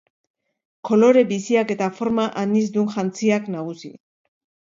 [0.87, 3.93] Kolore biziak eta forma anizdun jantziak nagusi.